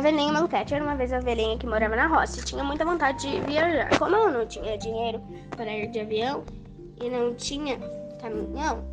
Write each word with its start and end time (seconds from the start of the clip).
velhinha 0.00 0.32
maluquete 0.32 0.74
era 0.74 0.84
uma 0.84 0.96
vez 0.96 1.12
a 1.12 1.20
velhinha 1.20 1.56
que 1.56 1.66
morava 1.66 1.94
na 1.94 2.06
roça 2.06 2.40
e 2.40 2.44
tinha 2.44 2.64
muita 2.64 2.84
vontade 2.84 3.30
de 3.30 3.40
viajar. 3.40 3.96
Como 3.98 4.14
ela 4.14 4.30
não 4.30 4.46
tinha 4.46 4.76
dinheiro 4.76 5.22
para 5.50 5.72
ir 5.72 5.88
de 5.88 6.00
avião 6.00 6.44
e 7.00 7.08
não 7.08 7.34
tinha 7.34 7.78
caminhão, 8.20 8.84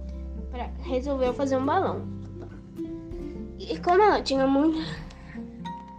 pra, 0.52 0.70
resolveu 0.84 1.34
fazer 1.34 1.58
um 1.58 1.66
balão. 1.66 2.02
E 3.58 3.78
como 3.80 4.02
ela 4.02 4.22
tinha 4.22 4.46
muita 4.48 4.80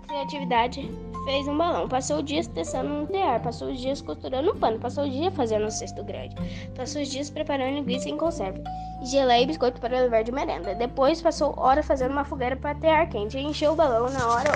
criatividade, 0.07 0.91
fez 1.25 1.49
um 1.49 1.57
balão. 1.57 1.89
Passou 1.89 2.19
o 2.19 2.23
dia 2.23 2.45
testando 2.45 2.93
um 2.93 3.07
tear, 3.07 3.41
passou 3.41 3.71
os 3.71 3.81
dias 3.81 4.03
costurando 4.03 4.53
um 4.53 4.57
pano, 4.57 4.79
passou 4.79 5.05
o 5.05 5.11
dia 5.11 5.31
fazendo 5.31 5.67
um 5.67 5.71
cesto 5.71 6.03
grande, 6.05 6.35
passou 6.75 7.03
os 7.03 7.09
dias 7.09 7.31
preparando 7.31 7.75
linguiça 7.75 8.09
em 8.09 8.17
conserva, 8.17 8.63
geleia 9.05 9.43
e 9.43 9.47
biscoito 9.47 9.81
para 9.81 10.01
levar 10.01 10.23
de 10.23 10.33
merenda. 10.33 10.75
Depois 10.75 11.21
passou 11.21 11.55
hora 11.57 11.83
fazendo 11.83 12.13
uma 12.13 12.25
fogueira 12.25 12.57
para 12.57 12.75
ter 12.75 12.89
ar 12.89 13.09
quente 13.09 13.39
encheu 13.39 13.73
o 13.73 13.77
balão 13.77 14.11
na 14.11 14.27
hora. 14.29 14.53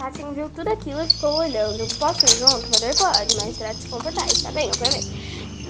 Assim 0.00 0.32
viu 0.32 0.48
tudo 0.50 0.68
aquilo 0.68 1.02
e 1.02 1.08
ficou 1.08 1.38
olhando. 1.38 1.98
Posso 1.98 2.24
ir 2.24 2.38
junto? 2.38 2.68
Poder 2.68 2.96
pode, 2.96 3.36
mas 3.36 3.58
trate 3.58 3.76
de 3.76 3.82
se 3.82 3.88
comportar, 3.88 4.26
está 4.26 4.52
bem, 4.52 4.68
eu 4.68 4.76
prometo. 4.76 5.08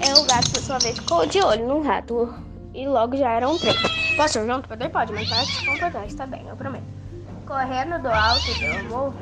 É 0.00 0.14
o 0.14 0.24
gato, 0.24 0.50
por 0.50 0.60
sua 0.60 0.78
vez, 0.78 0.98
ficou 0.98 1.26
de 1.26 1.42
olho 1.42 1.66
no 1.66 1.82
rato 1.82 2.34
e 2.74 2.86
logo 2.86 3.16
já 3.16 3.32
era 3.32 3.48
um 3.48 3.56
trem. 3.56 3.74
Posso 4.16 4.38
ir 4.38 4.46
junto? 4.46 4.68
Poder 4.68 4.88
pode, 4.90 5.12
mas 5.12 5.28
trate 5.28 5.46
de 5.46 5.52
se 5.52 5.66
comportar, 5.66 6.06
está 6.06 6.26
bem, 6.26 6.46
eu 6.46 6.56
prometo. 6.56 6.84
Correndo 7.46 8.02
do 8.02 8.08
alto 8.08 8.46
do 8.54 8.88
morro, 8.90 9.14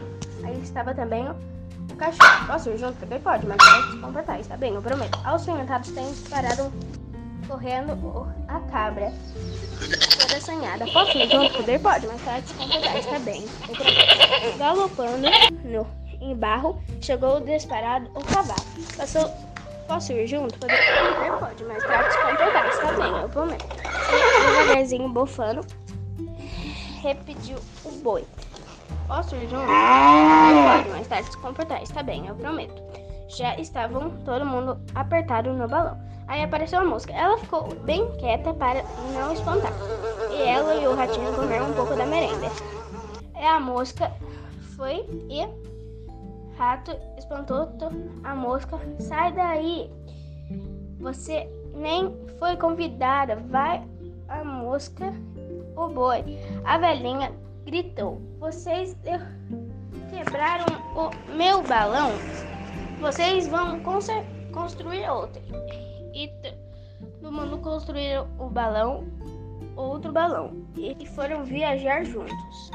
Aí 0.45 0.61
estava 0.61 0.95
também 0.95 1.27
o 1.29 1.97
cachorro. 1.97 2.47
Posso 2.47 2.71
ir 2.71 2.79
junto? 2.79 2.99
Também 2.99 3.21
pode, 3.21 3.47
mas 3.47 3.57
pode 3.57 3.91
se 3.93 3.99
comportar, 3.99 4.41
está 4.41 4.57
bem, 4.57 4.75
eu 4.75 4.83
prometo. 4.83 5.19
Aos 5.25 5.45
fermentados 5.45 5.91
tem 5.91 6.07
disparado 6.07 6.71
correndo 7.47 7.93
a 8.49 8.61
cabra. 8.71 9.13
Toda 10.21 10.37
assanhada. 10.37 10.87
Posso 10.87 11.19
ir 11.19 11.31
junto? 11.31 11.55
Poder 11.55 11.81
pode, 11.81 12.07
mas 12.07 12.21
pode 12.23 12.49
se 12.49 12.55
comportar, 12.55 12.97
está 12.97 13.19
bem. 13.19 13.45
Galopando 14.59 15.29
no, 15.65 15.87
em 16.21 16.35
barro, 16.35 16.81
chegou 17.01 17.41
disparado 17.41 18.11
o 18.15 18.25
cavalo. 18.25 18.65
Passou. 18.97 19.31
Posso 19.87 20.13
ir 20.13 20.27
junto? 20.27 20.59
Poder, 20.59 20.79
pode, 21.39 21.65
mas 21.65 21.85
pode 21.85 22.13
se 22.13 22.19
comportar, 22.19 22.69
está 22.69 22.93
bem, 22.93 23.21
eu 23.21 23.29
prometo. 23.29 23.67
Devagarzinho, 24.47 25.09
bofando, 25.11 25.67
repetiu 27.03 27.59
o 27.85 27.91
boi. 28.03 28.25
Posso 29.07 29.35
ir 29.37 29.49
junto? 29.51 29.67
Pode 29.67 30.89
mais 30.89 31.07
tarde 31.07 31.31
se 31.31 31.37
comportar, 31.39 31.83
está 31.83 32.03
bem, 32.03 32.27
eu 32.27 32.35
prometo. 32.35 32.83
Já 33.29 33.57
estavam 33.57 34.11
todo 34.25 34.47
mundo 34.47 34.81
apertado 34.95 35.53
no 35.53 35.69
balão. 35.69 35.99
Aí 36.27 36.43
apareceu 36.43 36.81
a 36.81 36.85
mosca. 36.85 37.13
Ela 37.13 37.39
ficou 37.39 37.75
bem 37.85 38.11
quieta 38.17 38.53
para 38.55 38.83
não 39.13 39.33
espantar. 39.33 39.73
E 40.33 40.43
ela 40.43 40.75
e 40.75 40.87
o 40.87 40.95
ratinho 40.95 41.33
comeram 41.35 41.71
um 41.71 41.75
pouco 41.75 41.95
da 41.95 42.07
merenda. 42.07 42.47
E 43.37 43.45
a 43.45 43.61
mosca 43.61 44.11
foi 44.77 45.07
e 45.29 45.47
rato 46.57 46.97
espantou 47.19 47.69
a 48.23 48.35
mosca. 48.35 48.79
Sai 48.99 49.33
daí! 49.33 49.91
Você 51.01 51.49
nem 51.75 52.15
foi 52.39 52.57
convidada. 52.57 53.37
Vai 53.37 53.83
a 54.29 54.43
mosca, 54.43 55.13
o 55.77 55.89
boi. 55.89 56.25
A 56.65 56.79
velhinha 56.79 57.33
gritou: 57.65 58.21
Vocês 58.39 58.97
quebraram 60.11 60.67
o 60.95 61.35
meu 61.37 61.63
balão? 61.63 62.11
Vocês 63.01 63.47
vão 63.47 63.81
construir 64.53 65.11
outro. 65.11 65.43
E 66.15 66.31
mundo 67.33 67.59
construiu 67.59 68.27
o 68.39 68.49
balão, 68.49 69.05
outro 69.77 70.13
balão. 70.13 70.65
E 70.77 71.07
foram 71.07 71.45
viajar 71.45 72.05
juntos. 72.05 72.71